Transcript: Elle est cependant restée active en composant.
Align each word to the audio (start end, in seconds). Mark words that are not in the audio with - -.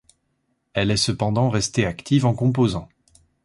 Elle 0.73 0.89
est 0.89 0.97
cependant 0.97 1.51
restée 1.51 1.85
active 1.85 2.25
en 2.25 2.33
composant. 2.33 2.89